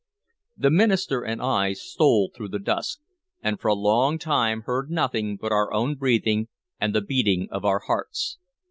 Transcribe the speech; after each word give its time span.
The 0.57 0.71
minister 0.71 1.21
and 1.21 1.39
I 1.43 1.73
stole 1.73 2.31
through 2.35 2.47
the 2.47 2.57
dusk, 2.57 3.01
and 3.43 3.59
for 3.59 3.67
a 3.67 3.75
long 3.75 4.17
time 4.17 4.61
heard 4.63 4.89
nothing 4.89 5.37
but 5.37 5.51
our 5.51 5.71
own 5.71 5.93
breathing 5.93 6.47
and 6.79 6.95
the 6.95 7.01
beating 7.01 7.47
of 7.51 7.65
our 7.65 7.81
hearts. 7.85 8.39